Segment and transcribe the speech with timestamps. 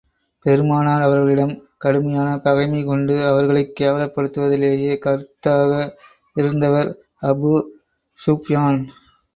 [0.45, 1.53] பெருமானார் அவர்களிடம்
[1.77, 5.71] கடுமையான பகைமை கொண்டு, அவர்களைக் கேவலப்படுத்துவதிலேயே கருத்தாக
[6.35, 6.91] இருந்தவர்
[7.23, 7.53] அபூ
[8.19, 8.81] ஸூப்யான்.